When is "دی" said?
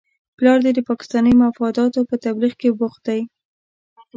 3.07-3.21